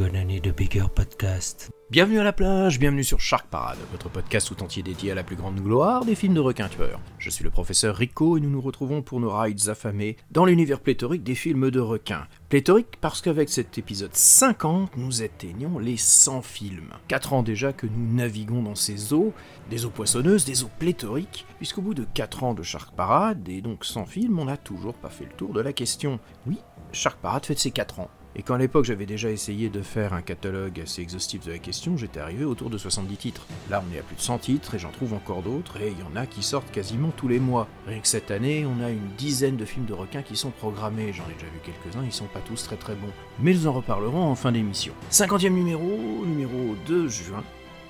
[0.00, 1.70] You're gonna need a bigger podcast.
[1.90, 5.22] Bienvenue à la plage, bienvenue sur Shark Parade, votre podcast tout entier dédié à la
[5.22, 7.00] plus grande gloire des films de requins tueurs.
[7.18, 10.80] Je suis le professeur Rico et nous nous retrouvons pour nos rides affamés dans l'univers
[10.80, 12.26] pléthorique des films de requins.
[12.48, 16.94] Pléthorique parce qu'avec cet épisode 50, nous atteignons les 100 films.
[17.08, 19.34] 4 ans déjà que nous naviguons dans ces eaux,
[19.68, 23.60] des eaux poissonneuses, des eaux pléthoriques, puisqu'au bout de 4 ans de Shark Parade, et
[23.60, 26.20] donc 100 films, on n'a toujours pas fait le tour de la question.
[26.46, 26.56] Oui,
[26.92, 28.08] Shark Parade fête ses 4 ans.
[28.36, 31.58] Et quand à l'époque j'avais déjà essayé de faire un catalogue assez exhaustif de la
[31.58, 33.46] question, j'étais arrivé autour de 70 titres.
[33.68, 35.98] Là on est à plus de 100 titres et j'en trouve encore d'autres et il
[35.98, 37.66] y en a qui sortent quasiment tous les mois.
[37.86, 41.12] Rien que cette année, on a une dizaine de films de requins qui sont programmés,
[41.12, 43.12] j'en ai déjà vu quelques-uns, ils sont pas tous très très bons.
[43.40, 44.92] Mais nous en reparlerons en fin d'émission.
[45.10, 47.42] 50e numéro, numéro 2 juin,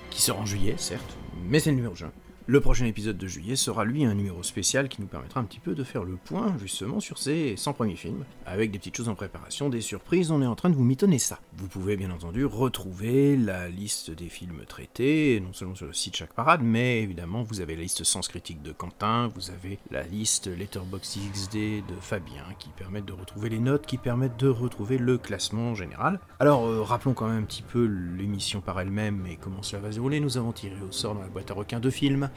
[0.09, 2.11] qui sort en juillet certes, mais c'est le numéro juin.
[2.51, 5.61] Le prochain épisode de juillet sera lui un numéro spécial qui nous permettra un petit
[5.61, 9.07] peu de faire le point justement sur ces 100 premiers films, avec des petites choses
[9.07, 11.39] en préparation, des surprises, on est en train de vous mitonner ça.
[11.55, 16.17] Vous pouvez bien entendu retrouver la liste des films traités, non seulement sur le site
[16.17, 20.03] Chaque Parade, mais évidemment vous avez la liste Sens Critique de Quentin, vous avez la
[20.03, 24.97] liste Letterboxd XD de Fabien qui permettent de retrouver les notes, qui permettent de retrouver
[24.97, 26.19] le classement général.
[26.41, 29.91] Alors euh, rappelons quand même un petit peu l'émission par elle-même et comment cela va
[29.91, 30.19] se dérouler.
[30.19, 32.29] Nous avons tiré au sort dans la boîte à requins deux films.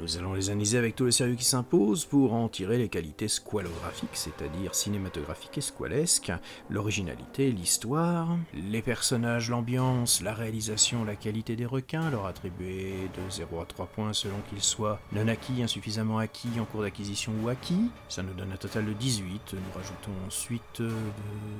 [0.00, 3.28] Nous allons les analyser avec tout le sérieux qui s'impose pour en tirer les qualités
[3.28, 6.32] squalographiques, c'est-à-dire cinématographiques et squalesques,
[6.70, 13.60] l'originalité, l'histoire, les personnages, l'ambiance, la réalisation, la qualité des requins, leur attribuer de 0
[13.60, 17.90] à 3 points selon qu'ils soient non acquis, insuffisamment acquis, en cours d'acquisition ou acquis.
[18.08, 19.52] Ça nous donne un total de 18.
[19.52, 20.90] Nous rajoutons ensuite de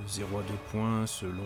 [0.09, 1.45] 0 à 2 points selon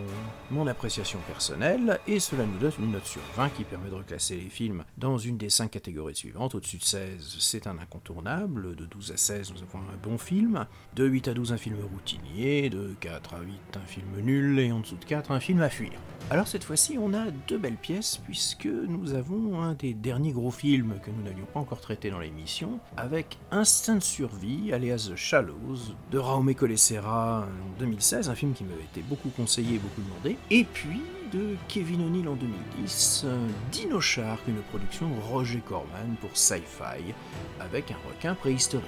[0.49, 4.37] mon appréciation personnelle, et cela nous donne une note sur 20 qui permet de reclasser
[4.37, 6.55] les films dans une des 5 catégories suivantes.
[6.55, 8.75] Au-dessus de 16, c'est un incontournable.
[8.75, 10.65] De 12 à 16, nous avons un bon film.
[10.95, 12.69] De 8 à 12, un film routinier.
[12.69, 14.59] De 4 à 8, un film nul.
[14.59, 15.93] Et en dessous de 4, un film à fuir.
[16.31, 20.49] Alors cette fois-ci, on a deux belles pièces, puisque nous avons un des derniers gros
[20.49, 25.15] films que nous n'avions pas encore traité dans l'émission, avec Instinct de survie, alias The
[25.15, 30.01] Shallows, de Raume Colessera en 2016, un film qui m'avait été beaucoup conseillé et beaucoup
[30.01, 30.37] demandé.
[30.49, 33.25] Et puis de Kevin O'Neill en 2010,
[33.71, 37.13] Dino Shark, une production Roger Corman pour Sci-Fi,
[37.59, 38.85] avec un requin préhistorique.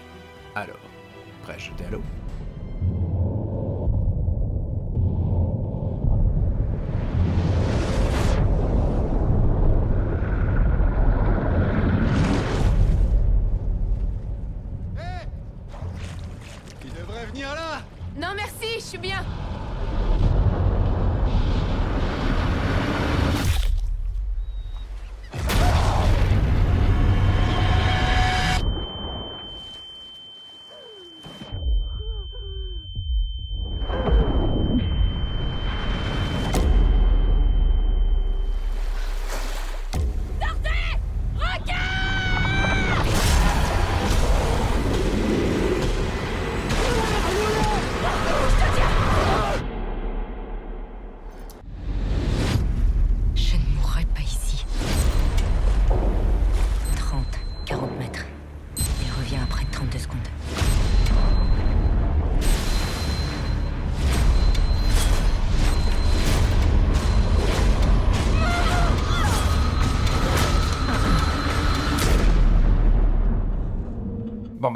[0.55, 0.75] Alors,
[1.43, 2.01] prêt à jeter à l'eau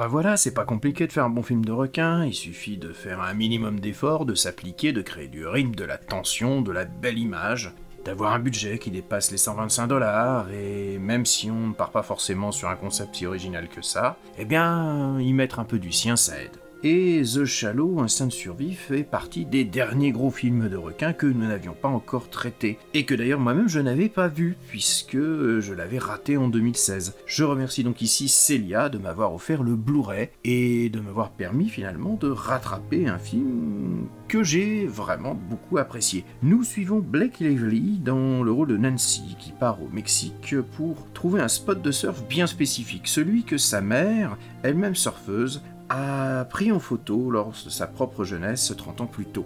[0.01, 2.91] bah voilà, c'est pas compliqué de faire un bon film de requin, il suffit de
[2.91, 6.85] faire un minimum d'efforts, de s'appliquer, de créer du rythme, de la tension, de la
[6.85, 7.71] belle image,
[8.03, 12.01] d'avoir un budget qui dépasse les 125 dollars, et même si on ne part pas
[12.01, 15.91] forcément sur un concept si original que ça, eh bien, y mettre un peu du
[15.91, 16.60] sien, ça aide.
[16.83, 21.27] Et The Shallow, Instinct de survie, fait partie des derniers gros films de requins que
[21.27, 25.61] nous n'avions pas encore traités, et que d'ailleurs moi-même je n'avais pas vu, puisque euh,
[25.61, 27.17] je l'avais raté en 2016.
[27.27, 32.15] Je remercie donc ici Celia de m'avoir offert le Blu-ray, et de m'avoir permis finalement
[32.19, 36.25] de rattraper un film que j'ai vraiment beaucoup apprécié.
[36.41, 41.41] Nous suivons Blake Lively dans le rôle de Nancy, qui part au Mexique pour trouver
[41.41, 46.79] un spot de surf bien spécifique, celui que sa mère, elle-même surfeuse, a pris en
[46.79, 49.45] photo lors de sa propre jeunesse 30 ans plus tôt.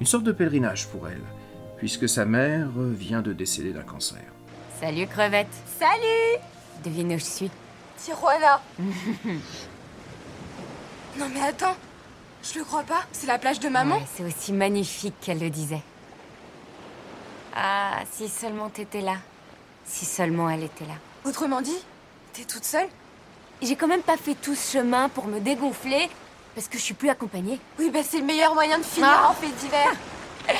[0.00, 1.22] Une sorte de pèlerinage pour elle,
[1.76, 4.24] puisque sa mère vient de décéder d'un cancer.
[4.80, 5.46] Salut crevette.
[5.78, 6.40] Salut
[6.84, 7.50] Devine où je suis.
[7.96, 8.60] Tijuana
[11.16, 11.76] Non mais attends,
[12.42, 15.48] je le crois pas, c'est la plage de maman Ouais, c'est aussi magnifique qu'elle le
[15.48, 15.82] disait.
[17.54, 19.14] Ah, si seulement t'étais là.
[19.84, 20.94] Si seulement elle était là.
[21.24, 21.78] Autrement dit,
[22.32, 22.88] t'es toute seule
[23.62, 26.08] J'ai quand même pas fait tout ce chemin pour me dégonfler
[26.54, 27.58] parce que je suis plus accompagnée.
[27.78, 29.30] Oui, bah c'est le meilleur moyen de finir Ah.
[29.30, 29.92] en fait divers.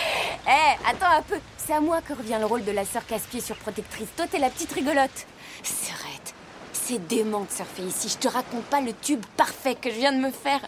[0.47, 1.39] Eh, attends un peu.
[1.57, 4.09] C'est à moi que revient le rôle de la sœur casse-pied surprotectrice.
[4.17, 5.27] Toi, t'es la petite rigolote.
[5.63, 6.35] Serrette.
[6.73, 8.09] C'est dément de surfer ici.
[8.11, 10.61] Je te raconte pas le tube parfait que je viens de me faire.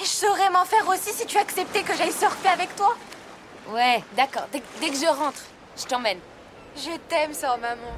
[0.00, 2.94] Et je saurais m'en faire aussi si tu acceptais que j'aille surfer avec toi.
[3.70, 4.46] Ouais, d'accord.
[4.50, 5.42] Dès, dès que je rentre,
[5.76, 6.18] je t'emmène.
[6.76, 7.92] Je t'aime sans maman.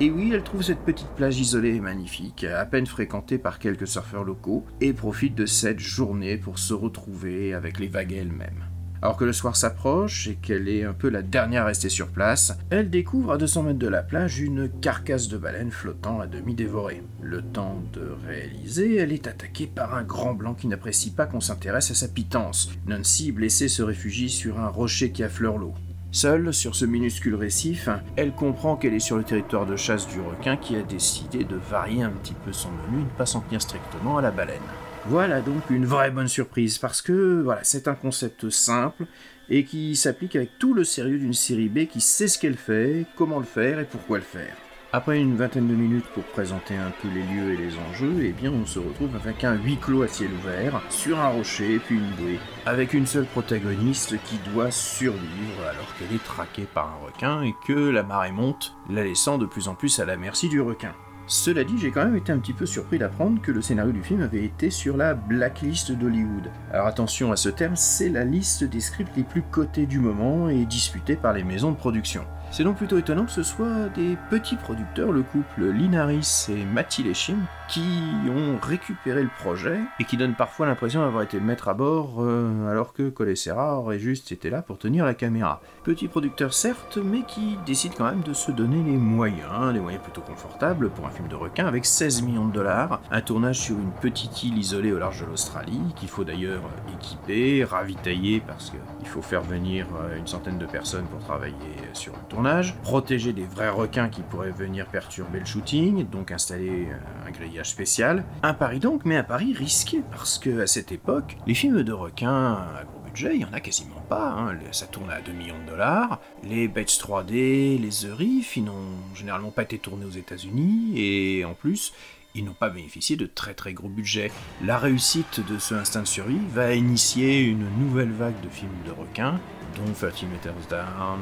[0.00, 3.86] Et oui, elle trouve cette petite plage isolée et magnifique, à peine fréquentée par quelques
[3.86, 8.64] surfeurs locaux, et profite de cette journée pour se retrouver avec les vagues elles-mêmes.
[9.02, 12.56] Alors que le soir s'approche et qu'elle est un peu la dernière restée sur place,
[12.70, 16.54] elle découvre à 200 mètres de la plage une carcasse de baleine flottant à demi
[16.54, 17.02] dévorée.
[17.20, 21.40] Le temps de réaliser, elle est attaquée par un grand blanc qui n'apprécie pas qu'on
[21.40, 22.72] s'intéresse à sa pitance.
[22.86, 25.74] Nancy, blessée, se réfugie sur un rocher qui affleure l'eau.
[26.14, 30.20] Seule, sur ce minuscule récif, elle comprend qu'elle est sur le territoire de chasse du
[30.20, 33.40] requin qui a décidé de varier un petit peu son menu et ne pas s'en
[33.40, 34.62] tenir strictement à la baleine.
[35.06, 39.06] Voilà donc une vraie bonne surprise parce que voilà, c'est un concept simple
[39.50, 43.06] et qui s'applique avec tout le sérieux d'une série B qui sait ce qu'elle fait,
[43.16, 44.54] comment le faire et pourquoi le faire.
[44.96, 48.30] Après une vingtaine de minutes pour présenter un peu les lieux et les enjeux, eh
[48.30, 51.96] bien on se retrouve avec un huis clos à ciel ouvert, sur un rocher puis
[51.96, 57.06] une bouée, avec une seule protagoniste qui doit survivre alors qu'elle est traquée par un
[57.06, 60.48] requin et que la marée monte, la laissant de plus en plus à la merci
[60.48, 60.92] du requin.
[61.26, 64.02] Cela dit, j'ai quand même été un petit peu surpris d'apprendre que le scénario du
[64.02, 66.50] film avait été sur la blacklist d'Hollywood.
[66.70, 70.48] Alors attention à ce terme, c'est la liste des scripts les plus cotés du moment
[70.48, 72.24] et disputés par les maisons de production.
[72.56, 77.02] C'est donc plutôt étonnant que ce soit des petits producteurs, le couple Linaris et Matty
[77.02, 77.82] Leshim, qui
[78.28, 82.18] ont récupéré le projet et qui donnent parfois l'impression d'avoir été le maître à bord
[82.20, 85.60] euh, alors que Colessera aurait juste été là pour tenir la caméra.
[85.82, 90.04] Petits producteurs certes, mais qui décident quand même de se donner les moyens, des moyens
[90.04, 93.74] plutôt confortables pour un film de requin avec 16 millions de dollars, un tournage sur
[93.74, 96.62] une petite île isolée au large de l'Australie, qu'il faut d'ailleurs
[96.92, 101.54] équiper, ravitailler parce qu'il faut faire venir euh, une centaine de personnes pour travailler
[101.94, 102.43] sur le tournage,
[102.82, 107.70] protéger des vrais requins qui pourraient venir perturber le shooting, donc installer euh, un grillage
[107.70, 108.24] spécial.
[108.42, 111.92] Un pari donc, mais un pari risqué parce que à cette époque, les films de
[111.92, 114.30] requins à gros budget, il y en a quasiment pas.
[114.30, 114.58] hein.
[114.72, 116.20] Ça tourne à 2 millions de dollars.
[116.42, 121.44] Les Bates 3D, les The Reef, ils n'ont généralement pas été tournés aux États-Unis et
[121.44, 121.92] en plus.
[122.36, 124.32] Ils n'ont pas bénéficié de très très gros budgets.
[124.64, 128.90] La réussite de ce instinct de survie va initier une nouvelle vague de films de
[128.90, 129.38] requins,
[129.76, 131.20] dont 13 Meters Down,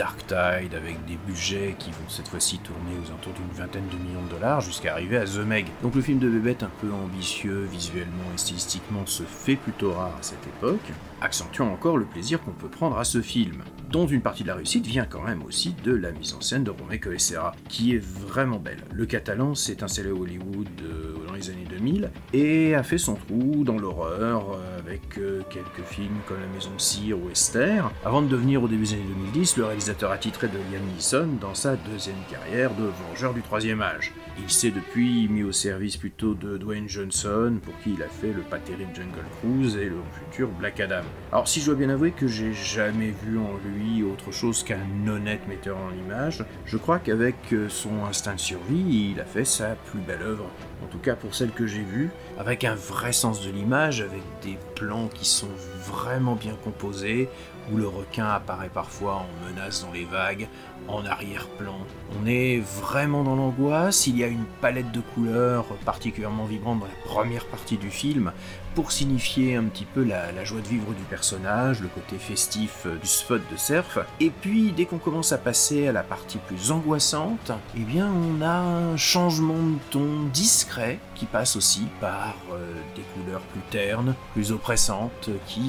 [0.00, 3.98] Dark Tide, avec des budgets qui vont cette fois-ci tourner aux alentours d'une vingtaine de
[3.98, 5.66] millions de dollars jusqu'à arriver à The Meg.
[5.82, 10.16] Donc le film de bébête un peu ambitieux visuellement et stylistiquement se fait plutôt rare
[10.18, 14.20] à cette époque, accentuant encore le plaisir qu'on peut prendre à ce film, dont une
[14.20, 17.00] partie de la réussite vient quand même aussi de la mise en scène de Romé
[17.00, 18.82] Coessera, qui est vraiment belle.
[18.92, 23.14] Le Catalan s'est installé à Hollywood euh, dans les années 2000 et a fait son
[23.14, 27.90] trou dans l'horreur euh, avec euh, quelques films comme La Maison de Cire ou Esther,
[28.04, 31.54] avant de devenir au début des années 2010 le réalisateur attitré de Liam Neeson dans
[31.54, 34.12] sa deuxième carrière de vengeur du troisième âge.
[34.38, 38.32] Il s'est depuis mis au service plutôt de Dwayne Johnson, pour qui il a fait
[38.32, 41.02] le pas terrible Jungle Cruise et le futur Black Adam.
[41.32, 45.06] Alors si je dois bien avouer que j'ai jamais vu en lui autre chose qu'un
[45.06, 49.44] honnête metteur en image, je crois qu'avec euh, son instinct de survie, il a fait
[49.44, 50.50] sa plus belle œuvre,
[50.82, 54.22] en tout cas pour celle que j'ai vue, avec un vrai sens de l'image, avec
[54.42, 55.50] des plans qui sont
[55.84, 57.28] vraiment bien composés,
[57.72, 60.48] où le requin apparaît parfois en menace dans les vagues,
[60.88, 61.76] en arrière-plan.
[62.20, 66.86] On est vraiment dans l'angoisse, il y a une palette de couleurs particulièrement vibrante dans
[66.86, 68.32] la première partie du film,
[68.74, 72.96] pour signifier un petit peu la, joie de vivre du personnage, le côté festif euh,
[72.96, 73.98] du spot de surf.
[74.20, 78.42] Et puis, dès qu'on commence à passer à la partie plus angoissante, eh bien, on
[78.42, 84.14] a un changement de ton discret qui passe aussi par euh, des couleurs plus ternes,
[84.32, 85.60] plus oppressantes, qui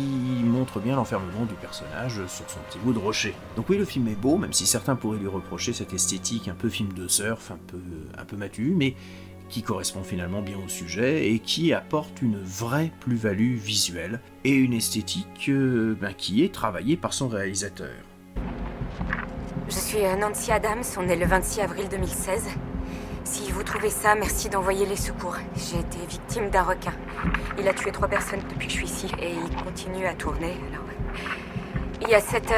[0.43, 3.35] montrent bien l'enfermement du personnage sur son petit bout de rocher.
[3.55, 6.53] Donc oui, le film est beau, même si certains pourraient lui reprocher cette esthétique un
[6.53, 7.81] peu film de surf, un peu,
[8.17, 8.95] un peu matu, mais
[9.49, 14.73] qui correspond finalement bien au sujet et qui apporte une vraie plus-value visuelle et une
[14.73, 17.91] esthétique euh, ben, qui est travaillée par son réalisateur.
[19.67, 22.47] Je suis Nancy Adams, on est le 26 avril 2016.
[23.23, 25.35] Si vous trouvez ça, merci d'envoyer les secours.
[25.55, 26.93] J'ai été victime d'un requin.
[27.59, 30.53] Il a tué trois personnes depuis que je suis ici et il continue à tourner.
[32.01, 32.53] Il y a cette,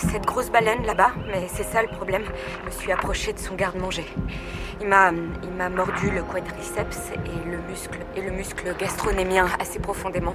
[0.00, 2.24] cette grosse baleine là-bas, mais c'est ça le problème.
[2.60, 4.06] Je me suis approchée de son garde-manger.
[4.80, 5.10] Il m'a,
[5.68, 10.34] mordu le quadriceps et le muscle, et le muscle gastronémien assez profondément.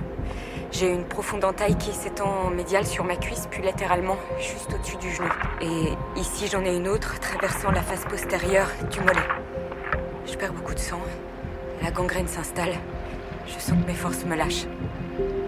[0.71, 5.11] J'ai une profonde entaille qui s'étend médiale sur ma cuisse, puis latéralement, juste au-dessus du
[5.11, 5.29] genou.
[5.61, 9.27] Et ici, j'en ai une autre traversant la face postérieure du mollet.
[10.27, 11.01] Je perds beaucoup de sang.
[11.81, 12.73] La gangrène s'installe.
[13.47, 14.67] Je sens que mes forces me lâchent.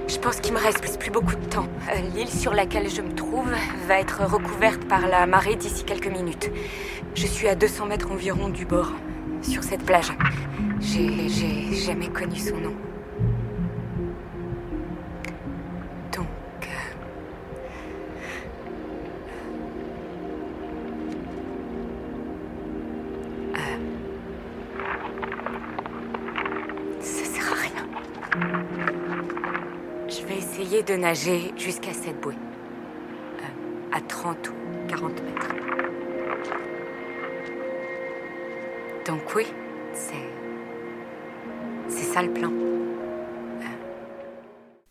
[0.08, 1.68] Je pense qu'il me reste plus beaucoup de temps.
[1.90, 3.50] Euh, L'île sur laquelle je me trouve
[3.88, 6.50] va être recouverte par la marée d'ici quelques minutes.
[7.14, 8.94] Je suis à 200 mètres environ du bord,
[9.42, 10.12] sur cette plage.
[10.80, 12.74] J'ai j'ai jamais connu son nom.
[30.68, 32.36] De nager jusqu'à cette bouée.
[32.36, 35.56] Euh, à 30 ou 40 mètres.
[39.06, 39.46] Donc oui,
[39.94, 40.16] c'est...
[41.88, 42.52] C'est ça le plan.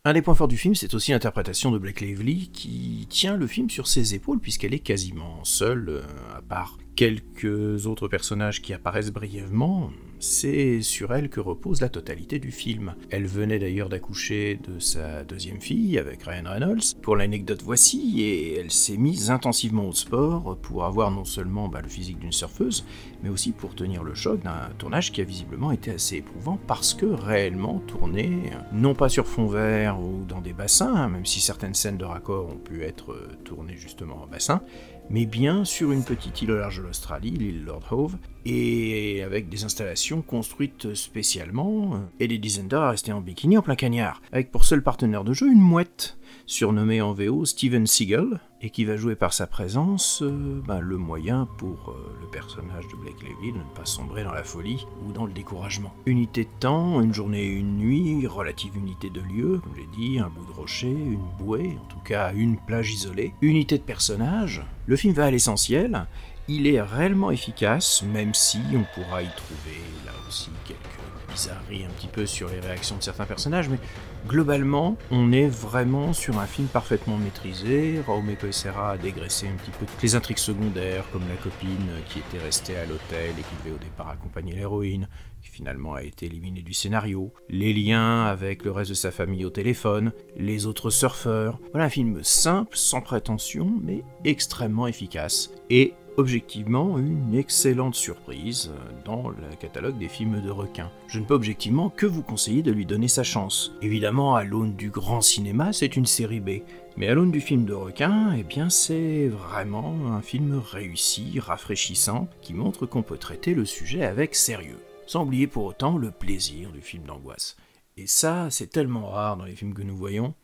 [0.06, 3.46] Un des points forts du film, c'est aussi l'interprétation de Blake Lively qui tient le
[3.46, 6.02] film sur ses épaules puisqu'elle est quasiment seule, euh,
[6.34, 12.38] à part quelques autres personnages qui apparaissent brièvement, c'est sur elle que repose la totalité
[12.38, 12.94] du film.
[13.10, 16.94] Elle venait d'ailleurs d'accoucher de sa deuxième fille avec Ryan Reynolds.
[17.02, 21.82] Pour l'anecdote voici, et elle s'est mise intensivement au sport pour avoir non seulement bah,
[21.82, 22.86] le physique d'une surfeuse,
[23.22, 26.94] mais aussi pour tenir le choc d'un tournage qui a visiblement été assez éprouvant parce
[26.94, 31.74] que réellement tourné, non pas sur fond vert ou dans des bassins, même si certaines
[31.74, 34.62] scènes de raccord ont pu être tournées justement en bassin,
[35.10, 38.12] mais bien sur une petite île au large de l'Australie, l'île Lord Howe,
[38.44, 43.62] et avec des installations construites spécialement, et des dizaines d'heures à rester en bikini en
[43.62, 48.40] plein cagnard, avec pour seul partenaire de jeu une mouette, surnommée en VO Steven Seagal,
[48.62, 52.88] et qui va jouer par sa présence euh, ben, le moyen pour euh, le personnage
[52.88, 55.92] de Blake Lively de ne pas sombrer dans la folie ou dans le découragement.
[56.06, 60.18] Unité de temps, une journée et une nuit, relative unité de lieu, comme j'ai dit,
[60.18, 64.62] un bout de rocher, une bouée, en tout cas une plage isolée, unité de personnage.
[64.86, 66.06] Le film va à l'essentiel,
[66.48, 70.95] il est réellement efficace, même si on pourra y trouver là aussi quelques
[71.36, 73.78] bizarreries un petit peu sur les réactions de certains personnages, mais
[74.26, 78.00] globalement, on est vraiment sur un film parfaitement maîtrisé.
[78.06, 82.20] Raume Serra a dégraissé un petit peu toutes les intrigues secondaires, comme la copine qui
[82.20, 85.08] était restée à l'hôtel et qui devait au départ accompagner l'héroïne,
[85.42, 89.44] qui finalement a été éliminée du scénario, les liens avec le reste de sa famille
[89.44, 91.58] au téléphone, les autres surfeurs.
[91.72, 95.50] Voilà un film simple, sans prétention, mais extrêmement efficace.
[95.68, 98.70] Et objectivement une excellente surprise
[99.04, 100.90] dans le catalogue des films de requins.
[101.08, 103.72] Je ne peux objectivement que vous conseiller de lui donner sa chance.
[103.82, 106.62] Évidemment, à l'aune du grand cinéma, c'est une série B.
[106.96, 112.28] Mais à l'aune du film de requin, eh bien c'est vraiment un film réussi, rafraîchissant,
[112.40, 116.70] qui montre qu'on peut traiter le sujet avec sérieux, sans oublier pour autant le plaisir
[116.72, 117.56] du film d'angoisse.
[117.98, 120.34] Et ça, c'est tellement rare dans les films que nous voyons,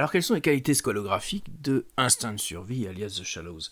[0.00, 3.68] Alors quelles sont les qualités scolographiques de Instinct de survie alias The Shallows?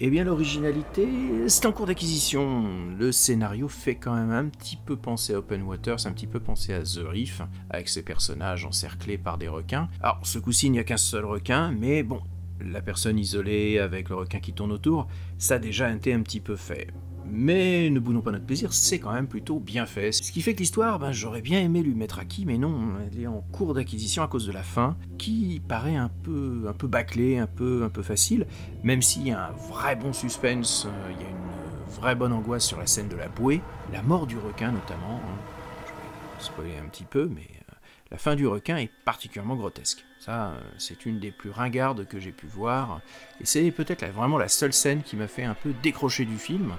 [0.00, 1.06] Eh bien l'originalité,
[1.46, 2.88] c'est en cours d'acquisition.
[2.98, 6.40] Le scénario fait quand même un petit peu penser à Open Waters, un petit peu
[6.40, 9.90] penser à The Reef, avec ses personnages encerclés par des requins.
[10.00, 12.22] Alors ce coup-ci il n'y a qu'un seul requin, mais bon,
[12.62, 15.06] la personne isolée avec le requin qui tourne autour,
[15.36, 16.88] ça a déjà été un petit peu fait.
[17.30, 20.12] Mais ne boudons pas notre plaisir, c'est quand même plutôt bien fait.
[20.12, 23.20] Ce qui fait que l'histoire, ben, j'aurais bien aimé lui mettre acquis, mais non, elle
[23.20, 26.86] est en cours d'acquisition à cause de la fin, qui paraît un peu, un peu
[26.86, 28.46] bâclée, un peu, un peu facile,
[28.82, 32.32] même s'il y a un vrai bon suspense, euh, il y a une vraie bonne
[32.32, 33.60] angoisse sur la scène de la bouée,
[33.92, 35.20] la mort du requin notamment.
[35.22, 35.38] hein.
[35.86, 35.92] Je
[36.38, 37.74] vais spoiler un petit peu, mais euh,
[38.10, 40.04] la fin du requin est particulièrement grotesque.
[40.18, 43.00] Ça, euh, c'est une des plus ringardes que j'ai pu voir,
[43.40, 46.74] et c'est peut-être vraiment la seule scène qui m'a fait un peu décrocher du film,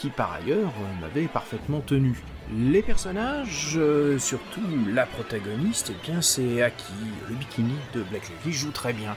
[0.00, 2.18] qui par ailleurs euh, m'avait parfaitement tenu.
[2.52, 6.92] Les personnages, euh, surtout la protagoniste, eh bien c'est Aki,
[7.28, 9.14] le bikini de Black Lively joue très bien.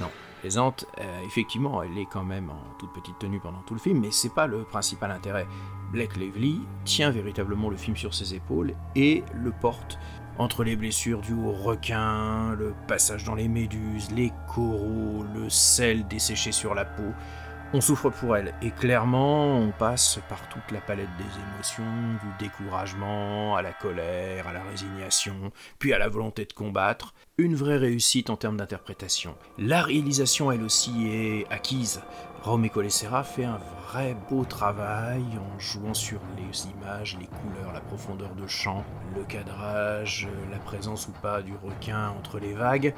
[0.00, 3.80] Non, plaisante, euh, effectivement, elle est quand même en toute petite tenue pendant tout le
[3.80, 5.46] film, mais c'est pas le principal intérêt.
[5.92, 9.96] Blake Lively tient véritablement le film sur ses épaules et le porte
[10.38, 16.06] entre les blessures dues au requin, le passage dans les méduses, les coraux, le sel
[16.08, 17.12] desséché sur la peau.
[17.76, 21.84] On souffre pour elle et clairement on passe par toute la palette des émotions,
[22.22, 27.12] du découragement à la colère, à la résignation, puis à la volonté de combattre.
[27.36, 29.34] Une vraie réussite en termes d'interprétation.
[29.58, 32.00] La réalisation elle aussi est acquise.
[32.42, 33.58] Rome Colessera fait un
[33.90, 39.24] vrai beau travail en jouant sur les images, les couleurs, la profondeur de champ, le
[39.24, 42.94] cadrage, la présence ou pas du requin entre les vagues.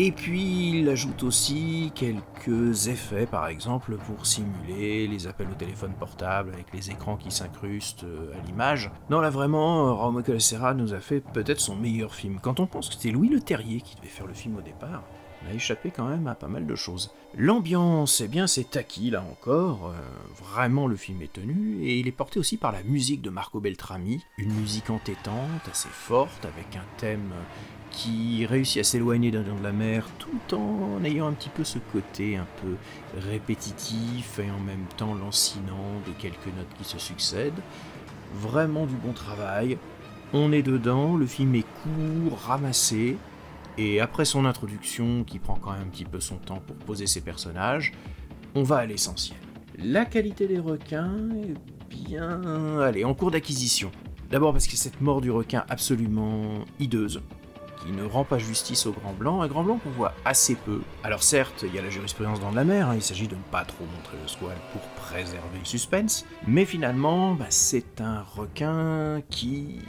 [0.00, 5.92] Et puis il ajoute aussi quelques effets, par exemple, pour simuler les appels au téléphone
[5.92, 8.90] portable avec les écrans qui s'incrustent euh, à l'image.
[9.08, 12.40] Non, là vraiment, Raume Colessera nous a fait peut-être son meilleur film.
[12.42, 15.04] Quand on pense que c'était Louis Le Terrier qui devait faire le film au départ,
[15.46, 17.14] on a échappé quand même à pas mal de choses.
[17.36, 19.90] L'ambiance, eh bien, c'est acquis là encore.
[19.90, 23.30] euh, vraiment, le film est tenu et il est porté aussi par la musique de
[23.30, 27.30] Marco Beltrami, une musique entêtante, assez forte, avec un thème
[27.94, 31.78] qui réussit à s'éloigner d'un de la mer tout en ayant un petit peu ce
[31.78, 32.76] côté un peu
[33.30, 37.52] répétitif et en même temps lancinant de quelques notes qui se succèdent.
[38.34, 39.78] Vraiment du bon travail.
[40.32, 43.16] On est dedans, le film est court, ramassé,
[43.78, 47.06] et après son introduction, qui prend quand même un petit peu son temps pour poser
[47.06, 47.92] ses personnages,
[48.56, 49.38] on va à l'essentiel.
[49.78, 51.54] La qualité des requins est
[51.88, 52.80] bien...
[52.80, 53.92] Allez, en cours d'acquisition.
[54.30, 57.22] D'abord parce que cette mort du requin absolument hideuse,
[57.84, 60.80] qui ne rend pas justice au Grand Blanc, un Grand Blanc qu'on voit assez peu.
[61.02, 63.42] Alors certes, il y a la jurisprudence dans la mer, hein, il s'agit de ne
[63.50, 69.22] pas trop montrer le squal pour préserver le suspense, mais finalement, bah, c'est un requin
[69.30, 69.80] qui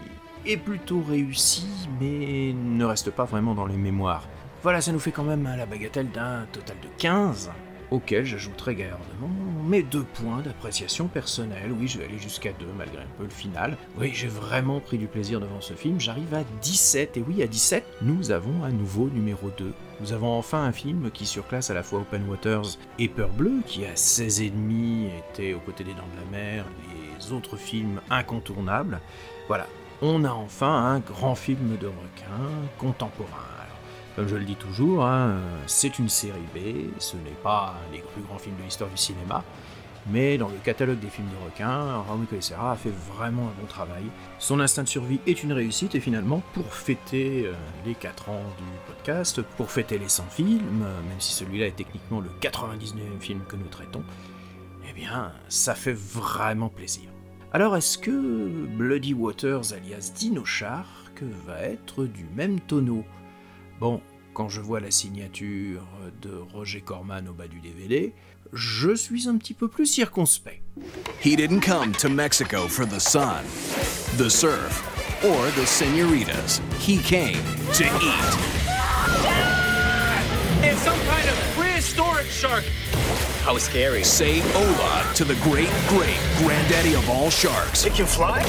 [0.46, 1.68] est plutôt réussi,
[2.00, 4.28] mais ne reste pas vraiment dans les mémoires.
[4.64, 7.52] Voilà, ça nous fait quand même hein, la bagatelle d'un total de 15,
[7.92, 11.72] auquel j'ajouterai gaillardement mes deux points d'appréciation personnelle.
[11.78, 13.78] Oui, je vais aller jusqu'à deux malgré un peu le final.
[13.98, 16.00] Oui, j'ai vraiment pris du plaisir devant ce film.
[16.00, 19.74] J'arrive à 17, et oui, à 17, nous avons un nouveau numéro 2.
[20.02, 23.62] Nous avons enfin un film qui surclasse à la fois Open Waters et Peur Bleu,
[23.66, 26.66] qui à 16 et demi était aux côtés des Dents de la Mer,
[27.20, 29.00] les autres films incontournables.
[29.48, 29.68] Voilà,
[30.02, 33.65] on a enfin un grand film de requin contemporain.
[34.16, 38.02] Comme je le dis toujours, hein, c'est une série B, ce n'est pas un des
[38.02, 39.44] plus grands films de l'histoire du cinéma,
[40.08, 43.68] mais dans le catalogue des films de requins, Raoul Colessera a fait vraiment un bon
[43.68, 44.04] travail.
[44.40, 47.54] Son instinct de survie est une réussite, et finalement, pour fêter euh,
[47.86, 52.22] les 4 ans du podcast, pour fêter les 100 films, même si celui-là est techniquement
[52.22, 54.04] le 99e film que nous traitons,
[54.90, 57.10] eh bien, ça fait vraiment plaisir.
[57.52, 63.04] Alors est-ce que Bloody Waters alias Dino Shark va être du même tonneau?
[63.80, 64.02] Bon,
[64.34, 65.86] quand je vois la signature
[66.22, 68.14] de Roger Corman au bas du DVD,
[68.54, 70.62] je suis un petit peu plus circonspect.
[71.22, 73.44] He didn't come to Mexico for the sun,
[74.18, 74.82] the surf,
[75.26, 76.62] or the senoritas.
[76.80, 78.56] He came to eat.
[80.64, 82.64] It's some kind of prehistoric shark.
[83.44, 84.04] How scary.
[84.04, 87.86] Say hola to the great, great granddaddy of all sharks.
[87.86, 88.42] It can fly?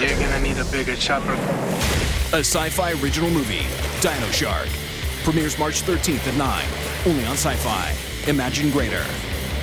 [0.00, 1.36] You're gonna need a bigger chopper.
[2.32, 3.66] A sci fi original movie,
[4.00, 4.68] Dino Shark.
[5.24, 6.48] Premieres March 13th at 9,
[7.06, 8.30] only on Sci Fi.
[8.30, 9.04] Imagine Greater.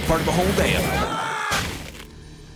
[0.05, 0.75] Part of the whole day.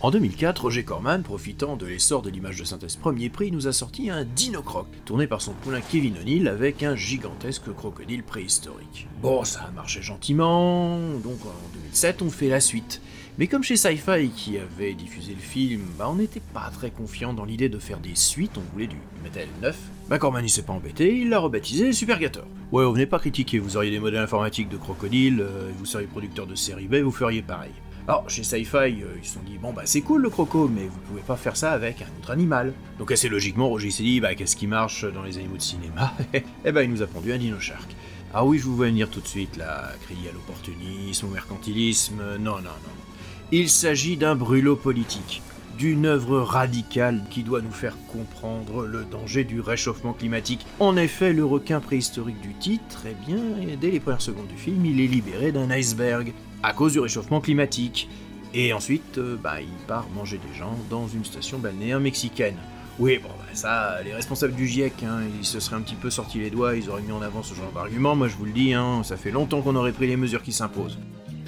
[0.02, 3.72] En 2004, Roger Corman, profitant de l'essor de l'image de synthèse premier prix, nous a
[3.72, 9.08] sorti un Dinocroc, tourné par son poulain Kevin O'Neill avec un gigantesque crocodile préhistorique.
[9.22, 13.00] Bon, ça a marché gentiment, donc en 2007 on fait la suite.
[13.38, 17.32] Mais comme chez Sci-Fi qui avait diffusé le film, bah on n'était pas très confiant
[17.32, 19.78] dans l'idée de faire des suites, on voulait du matériel neuf.
[20.10, 22.44] Bah Corman il s'est pas embêté, il l'a rebaptisé Supergator.
[22.72, 26.06] Ouais, vous venez pas critiquer, vous auriez des modèles informatiques de crocodile, euh, vous seriez
[26.06, 27.72] producteur de série B, vous feriez pareil.
[28.06, 30.84] Alors, chez Sci-Fi, euh, ils se sont dit, bon bah c'est cool le croco, mais
[30.84, 32.74] vous pouvez pas faire ça avec un autre animal.
[32.98, 36.12] Donc assez logiquement, Roger s'est dit, bah qu'est-ce qui marche dans les animaux de cinéma
[36.66, 37.96] Eh ben il nous a pondu un Dino Shark.
[38.34, 42.36] Ah oui, je vous vois venir tout de suite là, crier à l'opportunisme, au mercantilisme,
[42.38, 43.11] non, non, non.
[43.54, 45.42] Il s'agit d'un brûlot politique,
[45.76, 50.64] d'une œuvre radicale qui doit nous faire comprendre le danger du réchauffement climatique.
[50.80, 53.42] En effet, le requin préhistorique du titre, eh bien,
[53.78, 57.42] dès les premières secondes du film, il est libéré d'un iceberg à cause du réchauffement
[57.42, 58.08] climatique.
[58.54, 62.56] Et ensuite, euh, bah, il part manger des gens dans une station balnéaire mexicaine.
[62.98, 66.08] Oui, bon, bah, ça, les responsables du GIEC, hein, ils se seraient un petit peu
[66.08, 68.52] sortis les doigts, ils auraient mis en avant ce genre d'argument, moi je vous le
[68.52, 70.98] dis, hein, ça fait longtemps qu'on aurait pris les mesures qui s'imposent.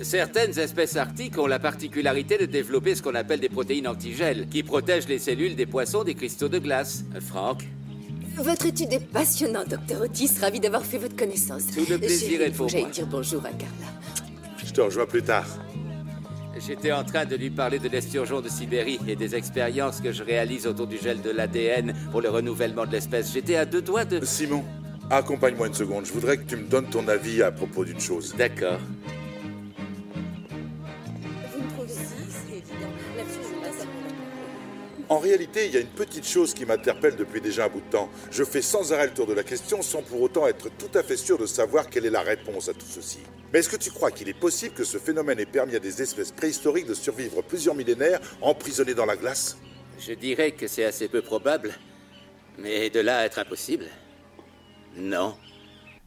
[0.02, 4.62] Certaines espèces arctiques ont la particularité de développer ce qu'on appelle des protéines antigel, qui
[4.62, 7.04] protègent les cellules des poissons des cristaux de glace.
[7.14, 7.64] Euh, Franck
[8.37, 10.30] Votre étude est passionnante, docteur Otis.
[10.40, 11.66] Ravi d'avoir fait votre connaissance.
[11.68, 12.90] Tout le plaisir J'ai- est pour J'allais moi.
[12.92, 13.87] dire bonjour à Carla.
[14.64, 15.46] Je te rejoins plus tard.
[16.66, 20.22] J'étais en train de lui parler de l'esturgeon de Sibérie et des expériences que je
[20.22, 23.33] réalise autour du gel de l'ADN pour le renouvellement de l'espèce.
[23.33, 24.24] J'étais à deux doigts de...
[24.24, 24.64] Simon,
[25.11, 26.07] accompagne-moi une seconde.
[26.07, 28.35] Je voudrais que tu me donnes ton avis à propos d'une chose.
[28.38, 28.78] D'accord.
[35.24, 38.10] Réalité, il y a une petite chose qui m'interpelle depuis déjà un bout de temps.
[38.30, 41.02] Je fais sans arrêt le tour de la question sans pour autant être tout à
[41.02, 43.20] fait sûr de savoir quelle est la réponse à tout ceci.
[43.52, 46.02] Mais est-ce que tu crois qu'il est possible que ce phénomène ait permis à des
[46.02, 49.56] espèces préhistoriques de survivre plusieurs millénaires emprisonnées dans la glace?
[49.98, 51.72] Je dirais que c'est assez peu probable,
[52.58, 53.87] mais de là à être impossible
[54.96, 55.34] Non.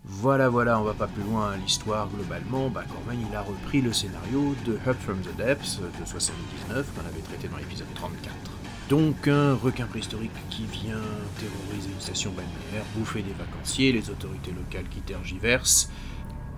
[0.03, 1.58] Voilà, voilà, on va pas plus loin.
[1.58, 6.06] L'histoire, globalement, bah, Corman, il a repris le scénario de Up from the Depths de
[6.06, 8.57] 79 qu'on avait traité dans l'épisode 34.
[8.89, 11.02] Donc, un requin préhistorique qui vient
[11.38, 15.91] terroriser une station balnéaire, bouffer des vacanciers, les autorités locales qui tergiversent.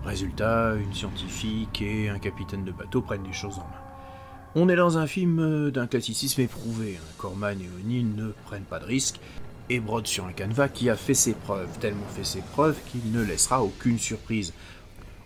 [0.06, 3.82] Résultat, une scientifique et un capitaine de bateau prennent les choses en main.
[4.56, 6.98] On est dans un film euh, d'un classicisme éprouvé.
[7.00, 7.06] hein.
[7.18, 9.20] Corman et O'Neill ne prennent pas de risques
[9.70, 13.12] et brode sur un canevas qui a fait ses preuves, tellement fait ses preuves qu'il
[13.12, 14.54] ne laissera aucune surprise.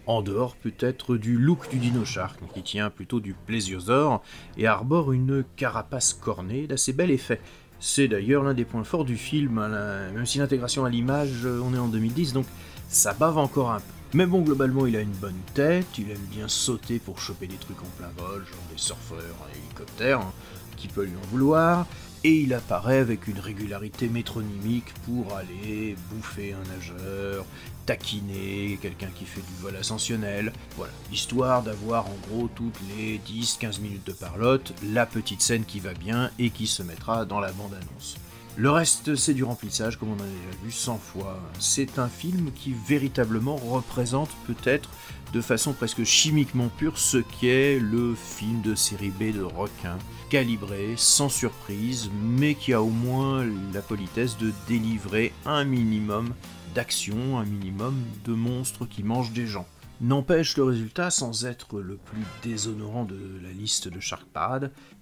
[0.05, 4.21] En dehors peut-être du look du dino-shark, qui tient plutôt du plésiosaure
[4.57, 7.39] et arbore une carapace cornée d'assez bel effet.
[7.79, 11.61] C'est d'ailleurs l'un des points forts du film, hein, même si l'intégration à l'image, euh,
[11.63, 12.45] on est en 2010, donc
[12.87, 13.85] ça bave encore un peu.
[14.13, 17.55] Mais bon, globalement, il a une bonne tête, il aime bien sauter pour choper des
[17.55, 20.31] trucs en plein vol, genre des surfeurs en hélicoptère, hein,
[20.77, 21.87] qui peut lui en vouloir,
[22.23, 27.45] et il apparaît avec une régularité métronymique pour aller bouffer un nageur,
[27.85, 33.81] taquiner quelqu'un qui fait du vol ascensionnel, voilà, histoire d'avoir en gros toutes les 10-15
[33.81, 37.51] minutes de parlotte la petite scène qui va bien et qui se mettra dans la
[37.51, 38.17] bande-annonce.
[38.55, 41.39] Le reste, c'est du remplissage, comme on en a déjà vu 100 fois.
[41.57, 44.89] C'est un film qui véritablement représente peut-être
[45.33, 49.97] de façon presque chimiquement pure ce qu'est le film de série B de requin,
[50.33, 56.33] calibré, sans surprise, mais qui a au moins la politesse de délivrer un minimum
[56.73, 57.93] d'action, un minimum
[58.25, 59.67] de monstres qui mangent des gens.
[60.01, 64.25] N'empêche, le résultat, sans être le plus déshonorant de la liste de Shark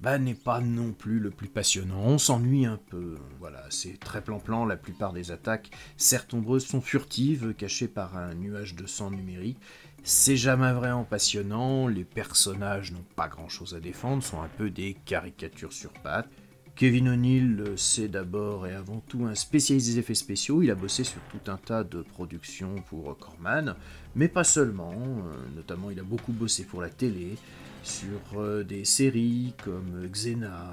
[0.02, 2.02] bah, n'est pas non plus le plus passionnant.
[2.02, 3.16] On s'ennuie un peu.
[3.40, 4.66] Voilà, c'est très plan-plan.
[4.66, 9.58] La plupart des attaques, certes nombreuses, sont furtives, cachées par un nuage de sang numérique.
[10.04, 11.88] C'est jamais vraiment passionnant.
[11.88, 16.30] Les personnages n'ont pas grand-chose à défendre, sont un peu des caricatures sur pattes.
[16.76, 20.64] Kevin O'Neill, euh, c'est d'abord et avant tout un spécialiste des effets spéciaux.
[20.64, 23.76] Il a bossé sur tout un tas de productions pour Corman,
[24.16, 24.94] mais pas seulement.
[24.94, 27.36] euh, Notamment, il a beaucoup bossé pour la télé,
[27.84, 30.72] sur euh, des séries comme Xena,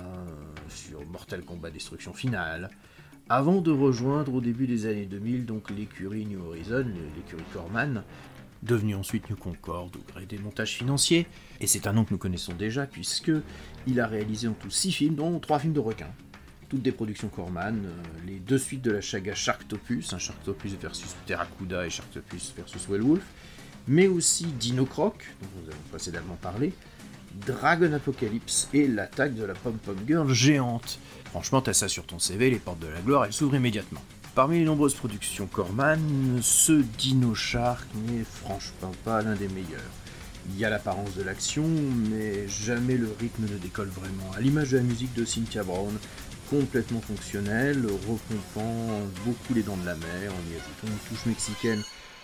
[0.68, 2.70] sur Mortal Kombat Destruction Finale.
[3.28, 8.02] Avant de rejoindre au début des années 2000 donc l'écurie New Horizon, l'écurie Corman,
[8.62, 11.26] devenu ensuite New Concorde au gré des montages financiers,
[11.60, 13.32] et c'est un nom que nous connaissons déjà puisque
[13.86, 16.12] il a réalisé en tout 6 films, dont 3 films de requins.
[16.68, 17.90] Toutes des productions Corman, euh,
[18.26, 23.24] les deux suites de la saga Sharktopus, un Sharktopus versus Terracuda et Sharktopus versus Wellwolf,
[23.86, 26.74] mais aussi Dino Croc, dont nous avons précédemment parlé,
[27.46, 30.98] Dragon Apocalypse et l'attaque de la Pom-Pom Girl géante.
[31.26, 34.02] Franchement, t'as ça sur ton CV, les portes de la gloire, elles s'ouvrent immédiatement.
[34.38, 35.98] Parmi les nombreuses productions Corman,
[36.42, 39.90] ce Dino Shark n'est franchement pas l'un des meilleurs.
[40.48, 41.66] Il y a l'apparence de l'action,
[42.08, 44.30] mais jamais le rythme ne décolle vraiment.
[44.36, 45.92] À l'image de la musique de Cynthia Brown,
[46.50, 51.82] complètement fonctionnelle, recompant beaucoup les dents de la mer, en y ajoutant une touche mexicaine.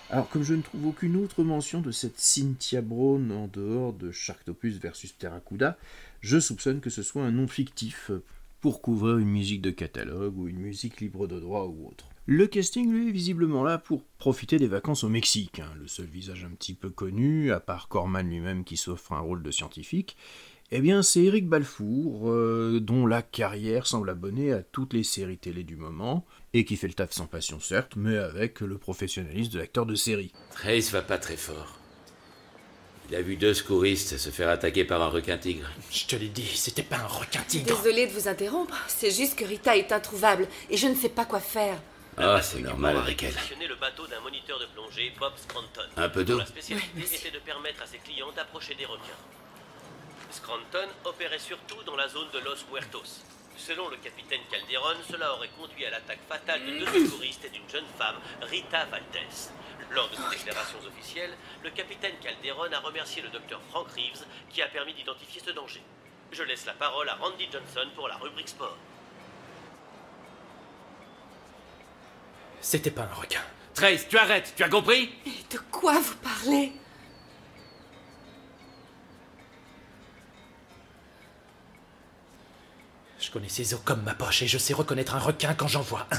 [0.09, 4.13] Alors, comme je ne trouve aucune autre mention de cette Cynthia Brown en dehors de
[4.13, 5.77] Sharktopus versus Terracuda,
[6.21, 8.13] je soupçonne que ce soit un nom fictif
[8.65, 12.09] pour couvrir une musique de catalogue ou une musique libre de droit ou autre.
[12.25, 15.59] Le casting, lui, est visiblement là pour profiter des vacances au Mexique.
[15.59, 15.71] hein.
[15.79, 19.43] Le seul visage un petit peu connu, à part Corman lui-même qui s'offre un rôle
[19.43, 20.17] de scientifique,
[20.71, 25.37] eh bien c'est Eric Balfour, euh, dont la carrière semble abonnée à toutes les séries
[25.37, 26.25] télé du moment,
[26.55, 29.95] et qui fait le taf sans passion certes, mais avec le professionnalisme de l'acteur de
[29.95, 30.33] série.
[30.53, 31.84] Trace va pas très fort.
[33.11, 35.69] Il a vu deux secouristes se faire attaquer par un requin-tigre.
[35.91, 37.77] Je te l'ai dit, c'était pas un requin-tigre.
[37.77, 41.27] Désolée de vous interrompre, c'est juste que Rita est introuvable et je ne sais pas
[41.27, 41.77] quoi faire.
[42.17, 43.33] Ah, c'est normal avec elle.
[43.33, 45.83] Positionner le bateau d'un moniteur de plongée, Bob Scranton.
[45.97, 49.21] Un peu d'eau dont La spécialité était de permettre à ses clients d'approcher des requins.
[50.31, 53.23] Scranton opérait surtout dans la zone de Los Muertos.
[53.57, 57.69] Selon le capitaine Calderon, cela aurait conduit à l'attaque fatale de deux secouristes et d'une
[57.69, 59.51] jeune femme, Rita Valdez.
[59.91, 64.61] Lors de ses déclarations officielles, le capitaine Calderon a remercié le docteur Frank Reeves qui
[64.61, 65.83] a permis d'identifier ce danger.
[66.33, 68.77] Je laisse la parole à Randy Johnson pour la rubrique sport.
[72.61, 73.43] C'était pas un requin.
[73.75, 75.15] Trace, tu arrêtes, tu as compris?
[75.51, 76.73] De quoi vous parlez?
[83.25, 85.81] Je connais ces os comme ma poche et je sais reconnaître un requin quand j'en
[85.81, 86.19] vois un.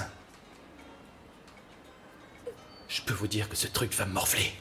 [2.88, 4.52] Je peux vous dire que ce truc va me morfler.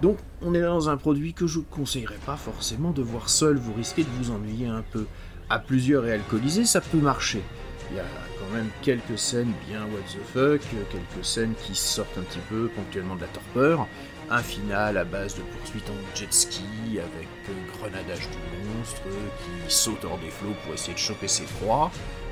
[0.00, 3.56] Donc, on est dans un produit que je ne conseillerais pas forcément de voir seul,
[3.56, 5.06] vous risquez de vous ennuyer un peu.
[5.48, 7.44] À plusieurs et alcoolisés, ça peut marcher.
[7.92, 8.04] Il y a
[8.38, 12.68] quand même quelques scènes bien what the fuck, quelques scènes qui sortent un petit peu
[12.68, 13.86] ponctuellement de la torpeur,
[14.30, 19.74] un final à base de poursuites en jet ski avec euh, grenadage du monstre qui
[19.74, 21.90] saute hors des flots pour essayer de choper ses proies.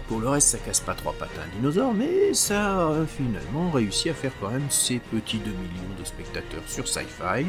[0.09, 3.71] Pour le reste, ça casse pas trois pattes à un dinosaure, mais ça a finalement
[3.71, 7.45] réussi à faire quand même ses petits 2 millions de spectateurs sur Sci-Fi.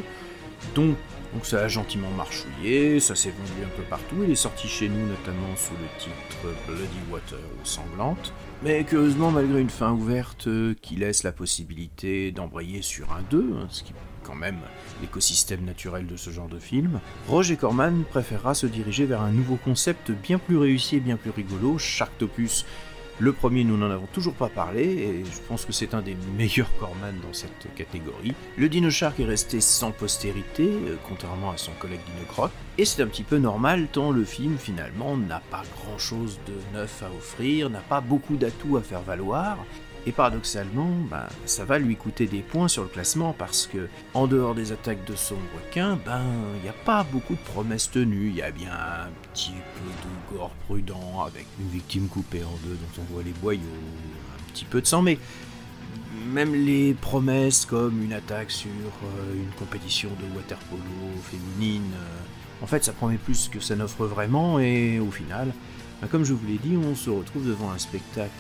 [0.76, 0.96] Donc,
[1.44, 5.08] ça a gentiment marchouillé, ça s'est vendu un peu partout, il est sorti chez nous
[5.08, 10.76] notamment sous le titre Bloody Water ou Sanglante, mais curieusement malgré une fin ouverte euh,
[10.82, 14.60] qui laisse la possibilité d'embrayer sur un 2, hein, ce qui est quand même
[15.02, 19.56] l'écosystème naturel de ce genre de film, Roger Corman préférera se diriger vers un nouveau
[19.56, 22.66] concept bien plus réussi et bien plus rigolo, Sharktopus.
[23.22, 26.18] Le premier, nous n'en avons toujours pas parlé, et je pense que c'est un des
[26.40, 28.34] meilleurs Corman dans cette catégorie.
[28.58, 32.86] Le Dino Shark est resté sans postérité, euh, contrairement à son collègue Dino Croc, et
[32.86, 37.04] c'est un petit peu normal tant le film finalement n'a pas grand chose de neuf
[37.04, 39.60] à offrir, n'a pas beaucoup d'atouts à faire valoir,
[40.06, 44.26] et paradoxalement, ben, ça va lui coûter des points sur le classement parce que, en
[44.28, 46.24] dehors des attaques de son requin, ben,
[46.58, 48.30] il n'y a pas beaucoup de promesses tenues.
[48.30, 52.58] Il y a bien un petit peu de gore prudent avec une victime coupée en
[52.68, 55.20] deux dont on voit les boyaux, un petit peu de sang, mais
[56.34, 60.82] même les promesses comme une attaque sur euh, une compétition de waterpolo
[61.24, 65.52] féminine, euh, en fait, ça promet plus que ça n'offre vraiment et au final,
[66.10, 68.32] comme je vous l'ai dit, on se retrouve devant un spectacle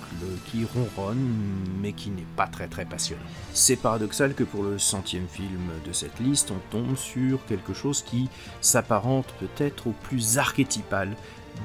[0.48, 1.32] qui ronronne,
[1.80, 3.22] mais qui n'est pas très très passionnant.
[3.54, 8.02] C'est paradoxal que pour le centième film de cette liste, on tombe sur quelque chose
[8.02, 8.30] qui
[8.62, 11.16] s'apparente peut-être au plus archétypal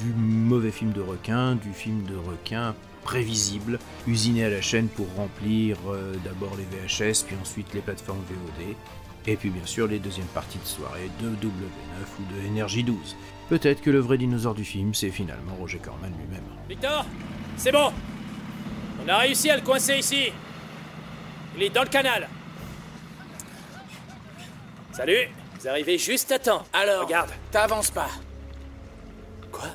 [0.00, 5.06] du mauvais film de requin, du film de requin prévisible, usiné à la chaîne pour
[5.14, 8.74] remplir euh, d'abord les VHS, puis ensuite les plateformes VOD,
[9.28, 11.50] et puis bien sûr les deuxièmes parties de soirée de W9
[12.18, 13.16] ou de Energy 12.
[13.48, 16.42] Peut-être que le vrai dinosaure du film, c'est finalement Roger Corman lui-même.
[16.68, 17.04] Victor
[17.56, 17.92] C'est bon
[19.04, 20.32] On a réussi à le coincer ici
[21.56, 22.28] Il est dans le canal
[24.92, 25.28] Salut
[25.61, 26.64] Vous arrivez juste à temps.
[26.72, 27.30] Alors, Regarde.
[27.52, 28.09] t'avances pas.
[29.52, 29.68] Quoi?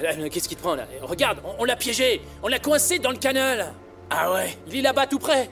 [0.00, 0.86] Là, mais Qu'est-ce qui te prend là?
[1.02, 3.74] Regarde, on, on l'a piégé On l'a coincé dans le canal
[4.08, 4.56] Ah ouais?
[4.68, 5.50] Il est là-bas tout près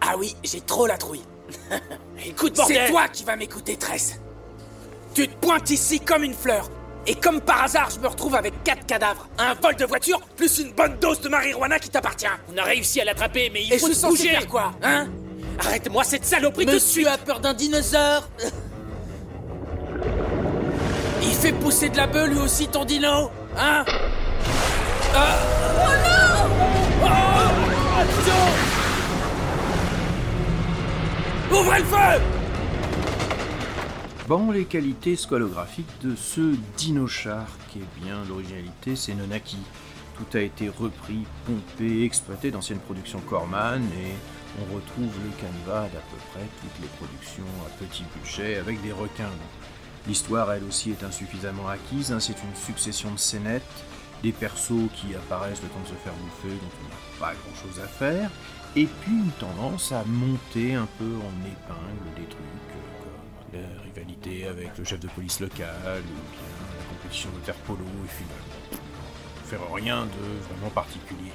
[0.00, 1.22] Ah oui, j'ai trop la trouille.
[2.24, 4.20] Écoute, bordel C'est toi qui vas m'écouter, Tress.
[5.14, 6.68] Tu te pointes ici comme une fleur.
[7.06, 10.58] Et comme par hasard, je me retrouve avec quatre cadavres, un vol de voiture, plus
[10.58, 12.26] une bonne dose de marijuana qui t'appartient.
[12.54, 14.28] On a réussi à l'attraper, mais il Et faut je censé bouger.
[14.30, 15.08] faire quoi, hein?
[15.58, 17.06] Arrête-moi cette saloperie tout de Monsieur suite.
[17.08, 18.28] a peur d'un dinosaure.
[21.22, 23.84] Il fait pousser de la beuh lui aussi ton dino Hein?
[25.14, 25.36] Ah.
[25.76, 25.90] Oh
[31.50, 31.58] non!
[31.58, 32.20] Ouvrez le feu
[34.30, 39.58] Bon, les qualités squalographiques de ce Dino Shark, eh bien, l'originalité, c'est Nonaki.
[40.16, 44.12] Tout a été repris, pompé, exploité d'anciennes productions Corman, et
[44.60, 48.92] on retrouve le canevas d'à peu près toutes les productions à petit budget avec des
[48.92, 49.32] requins.
[50.06, 53.64] L'histoire, elle aussi, est insuffisamment acquise, hein, c'est une succession de scénettes,
[54.22, 57.56] des persos qui apparaissent le temps de se faire bouffer, dont on n'a pas grand
[57.56, 58.30] chose à faire,
[58.76, 62.38] et puis une tendance à monter un peu en épingle des trucs,
[62.76, 62.99] euh,
[63.58, 65.68] la rivalité avec le chef de police local,
[66.02, 68.80] ou bien la compétition de polo, et finalement,
[69.44, 71.32] faire rien de vraiment particulier.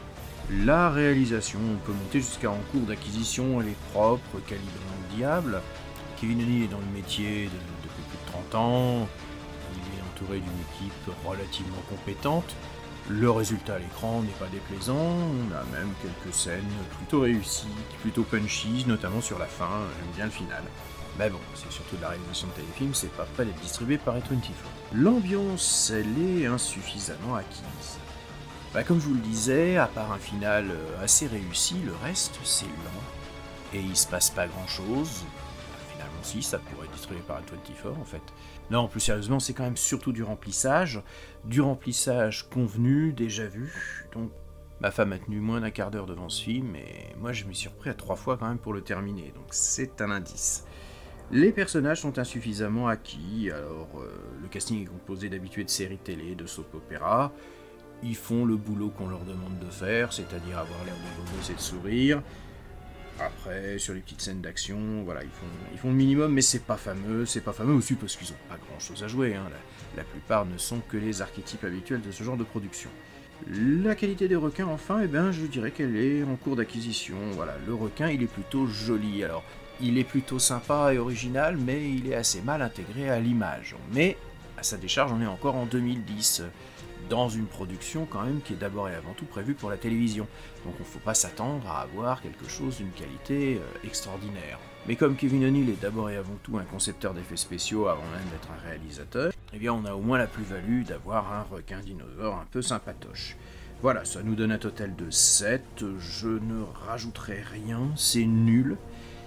[0.63, 4.69] La réalisation, on peut monter jusqu'à en cours d'acquisition, elle est propre, calibrée
[5.11, 5.61] au diable.
[6.21, 7.49] Kevin O'Neill est dans le métier de-
[7.83, 9.07] depuis plus de 30 ans,
[9.73, 12.55] il est entouré d'une équipe relativement compétente.
[13.09, 16.63] Le résultat à l'écran n'est pas déplaisant, on a même quelques scènes
[16.97, 17.67] plutôt réussies,
[18.01, 20.63] plutôt punchy, notamment sur la fin, j'aime bien le final.
[21.17, 24.17] Mais bon, c'est surtout de la réalisation de téléfilm, c'est pas prêt d'être distribué par
[24.17, 24.51] A24.
[24.93, 27.99] L'ambiance, elle est insuffisamment acquise.
[28.73, 32.37] Bah, comme je vous le disais, à part un final euh, assez réussi, le reste
[32.43, 33.01] c'est lent
[33.73, 35.23] et il se passe pas grand chose.
[35.93, 38.21] Finalement, si, ça pourrait être distribué par A24 en fait.
[38.69, 41.01] Non, plus sérieusement, c'est quand même surtout du remplissage,
[41.45, 44.05] du remplissage convenu, déjà vu.
[44.13, 44.31] Donc,
[44.81, 47.55] ma femme a tenu moins d'un quart d'heure devant ce film, et moi je m'y
[47.55, 50.65] suis repris à trois fois quand même pour le terminer, donc c'est un indice.
[51.31, 54.09] Les personnages sont insuffisamment acquis, alors euh,
[54.41, 57.33] le casting est composé d'habitués de séries télé, de soap opéra.
[58.03, 61.53] Ils font le boulot qu'on leur demande de faire, c'est-à-dire avoir l'air de beau et
[61.53, 62.21] de sourire.
[63.19, 66.63] Après, sur les petites scènes d'action, voilà, ils font, ils font le minimum, mais c'est
[66.63, 67.25] pas fameux.
[67.25, 69.33] C'est pas fameux aussi parce qu'ils ont pas grand-chose à jouer.
[69.35, 69.45] hein.
[69.95, 72.89] La, la plupart ne sont que les archétypes habituels de ce genre de production.
[73.47, 77.15] La qualité des requins, enfin, eh ben, je dirais qu'elle est en cours d'acquisition.
[77.31, 79.23] Voilà, le requin, il est plutôt joli.
[79.23, 79.43] Alors,
[79.81, 83.75] il est plutôt sympa et original, mais il est assez mal intégré à l'image.
[83.93, 84.17] Mais,
[84.57, 86.43] à sa décharge, on est encore en 2010,
[87.09, 90.27] dans une production quand même qui est d'abord et avant tout prévue pour la télévision.
[90.65, 94.59] Donc on ne faut pas s'attendre à avoir quelque chose d'une qualité euh, extraordinaire.
[94.87, 98.27] Mais comme Kevin O'Neill est d'abord et avant tout un concepteur d'effets spéciaux avant même
[98.31, 102.35] d'être un réalisateur, eh bien on a au moins la plus-value d'avoir un requin dinosaure
[102.35, 103.35] un peu sympatoche.
[103.81, 108.77] Voilà, ça nous donne un total de 7, je ne rajouterai rien, c'est nul.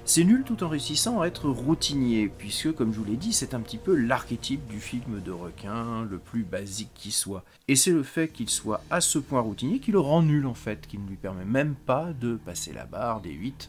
[0.08, 3.52] C'est nul tout en réussissant à être routinier, puisque, comme je vous l'ai dit, c'est
[3.52, 7.44] un petit peu l'archétype du film de requin le plus basique qui soit.
[7.68, 10.54] Et c'est le fait qu'il soit à ce point routinier qui le rend nul en
[10.54, 13.68] fait, qui ne lui permet même pas de passer la barre des 8,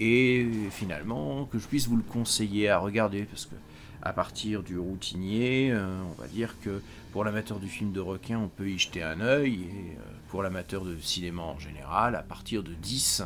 [0.00, 3.54] et finalement que je puisse vous le conseiller à regarder, parce que
[4.02, 8.38] à partir du routinier, euh, on va dire que pour l'amateur du film de requin,
[8.38, 12.22] on peut y jeter un œil, et euh, pour l'amateur de cinéma en général, à
[12.22, 13.22] partir de 10,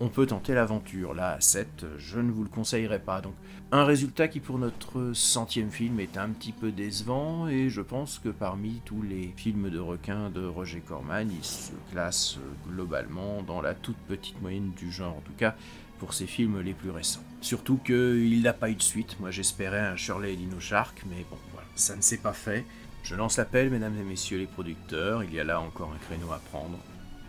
[0.00, 1.14] on peut tenter l'aventure.
[1.14, 3.20] Là, à 7, je ne vous le conseillerais pas.
[3.20, 3.34] Donc,
[3.72, 8.18] un résultat qui, pour notre centième film, est un petit peu décevant, et je pense
[8.18, 13.42] que parmi tous les films de requins de Roger Corman, il se classe euh, globalement
[13.42, 15.56] dans la toute petite moyenne du genre, en tout cas
[15.98, 17.22] pour ses films les plus récents.
[17.40, 19.18] Surtout qu'il n'a pas eu de suite.
[19.20, 22.64] Moi, j'espérais un Shirley et Dino Shark, mais bon, voilà, ça ne s'est pas fait.
[23.02, 26.32] Je lance l'appel, mesdames et messieurs les producteurs, il y a là encore un créneau
[26.32, 26.78] à prendre.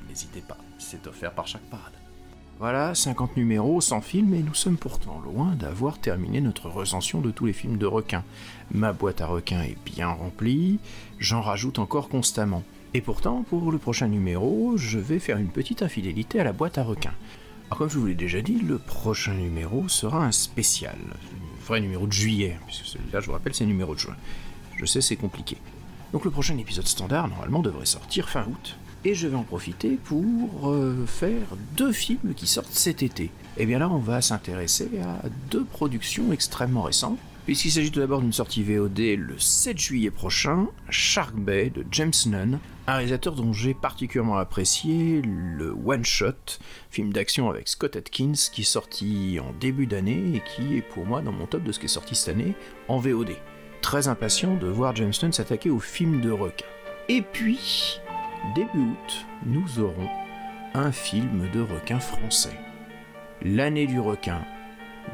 [0.07, 1.96] N'hésitez pas, c'est offert par chaque parade.
[2.59, 7.29] Voilà, 50 numéros, sans film, et nous sommes pourtant loin d'avoir terminé notre recension de
[7.29, 8.23] tous les films de requins.
[8.71, 10.79] Ma boîte à requins est bien remplie,
[11.19, 12.63] j'en rajoute encore constamment.
[12.95, 16.79] Et pourtant, pour le prochain numéro, je vais faire une petite infidélité à la boîte
[16.79, 17.13] à requins.
[17.67, 21.79] Alors comme je vous l'ai déjà dit, le prochain numéro sera un spécial, un vrai
[21.79, 24.15] numéro de juillet, puisque celui-là, je vous rappelle, c'est numéro de juin.
[24.77, 25.57] Je sais, c'est compliqué.
[26.11, 29.97] Donc le prochain épisode standard, normalement, devrait sortir fin août et je vais en profiter
[30.03, 33.31] pour euh, faire deux films qui sortent cet été.
[33.57, 38.21] Et bien là, on va s'intéresser à deux productions extrêmement récentes, puisqu'il s'agit tout d'abord
[38.21, 43.53] d'une sortie VOD le 7 juillet prochain, Shark Bay de James Nunn, un réalisateur dont
[43.53, 49.53] j'ai particulièrement apprécié le One Shot, film d'action avec Scott Atkins, qui est sorti en
[49.59, 52.15] début d'année et qui est pour moi dans mon top de ce qui est sorti
[52.15, 52.53] cette année
[52.87, 53.31] en VOD.
[53.81, 56.65] Très impatient de voir James Nunn s'attaquer au film de requin.
[57.09, 57.99] Et puis,
[58.55, 60.09] début août, nous aurons
[60.73, 62.57] un film de requin français.
[63.41, 64.41] L'année du requin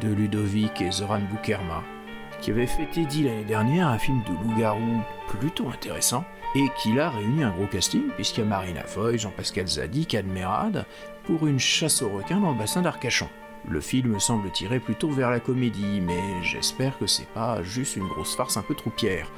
[0.01, 1.83] de Ludovic et Zoran Boukerma,
[2.41, 7.09] qui avait fêté dit l'année dernière un film de loup-garou plutôt intéressant et qui l'a
[7.09, 10.85] réuni un gros casting puisqu'il y a Marina Foy, Jean-Pascal Zadig, Admirade
[11.23, 13.29] pour une chasse aux requins dans le bassin d'Arcachon.
[13.67, 18.07] Le film semble tirer plutôt vers la comédie, mais j'espère que c'est pas juste une
[18.07, 19.31] grosse farce un peu troupière.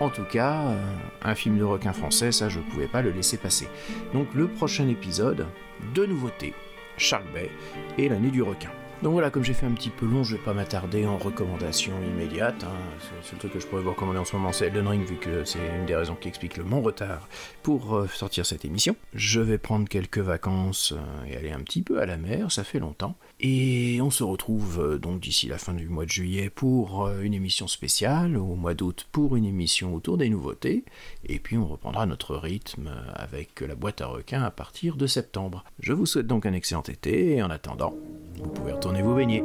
[0.00, 0.78] En tout cas, euh,
[1.22, 3.68] un film de requin français, ça je pouvais pas le laisser passer.
[4.14, 5.46] Donc le prochain épisode,
[5.94, 6.54] deux nouveautés,
[6.96, 7.50] Shark Bay
[7.98, 8.70] et l'année du requin.
[9.02, 11.94] Donc voilà, comme j'ai fait un petit peu long, je vais pas m'attarder en recommandations
[12.02, 12.64] immédiates.
[12.64, 12.98] Hein.
[13.22, 15.16] C'est le truc que je pourrais vous recommander en ce moment, c'est Elden Ring, vu
[15.16, 17.26] que c'est une des raisons qui explique mon retard
[17.62, 18.96] pour euh, sortir cette émission.
[19.14, 22.62] Je vais prendre quelques vacances euh, et aller un petit peu à la mer, ça
[22.62, 23.16] fait longtemps.
[23.42, 27.22] Et on se retrouve euh, donc d'ici la fin du mois de juillet pour euh,
[27.22, 30.84] une émission spéciale, au mois d'août pour une émission autour des nouveautés,
[31.24, 35.06] et puis on reprendra notre rythme euh, avec la boîte à requins à partir de
[35.06, 35.64] septembre.
[35.78, 37.94] Je vous souhaite donc un excellent été, et en attendant,
[38.42, 39.42] vous pouvez retourner vous baigner.